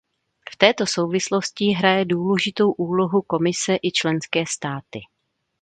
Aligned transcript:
V 0.51 0.55
této 0.57 0.85
souvislosti 0.87 1.65
hraje 1.71 2.05
důležitou 2.05 2.71
úlohu 2.71 3.21
Komise 3.21 3.75
i 3.81 3.91
členské 3.91 4.43
státy. 4.49 4.99